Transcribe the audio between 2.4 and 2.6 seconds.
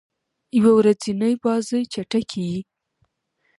يي.